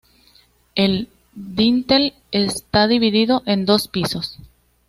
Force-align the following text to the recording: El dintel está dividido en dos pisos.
El 0.73 1.09
dintel 1.35 2.15
está 2.31 2.87
dividido 2.87 3.43
en 3.45 3.67
dos 3.67 3.87
pisos. 3.87 4.39